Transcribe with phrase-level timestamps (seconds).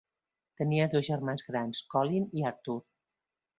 [0.61, 2.79] Tenia dos germans grans, Colin i Arthur.